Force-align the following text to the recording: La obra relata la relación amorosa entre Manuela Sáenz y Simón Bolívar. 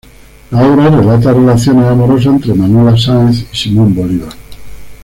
La 0.49 0.63
obra 0.65 0.89
relata 0.89 1.25
la 1.25 1.33
relación 1.37 1.83
amorosa 1.83 2.29
entre 2.29 2.55
Manuela 2.55 2.97
Sáenz 2.97 3.45
y 3.53 3.55
Simón 3.55 3.93
Bolívar. 3.93 4.33